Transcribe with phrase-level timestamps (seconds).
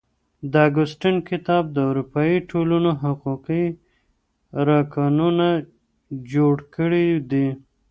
[0.51, 3.65] د اګوستين کتاب د اروپايي ټولنو حقوقي
[4.69, 5.47] رکنونه
[6.31, 7.47] جوړ کړي دي.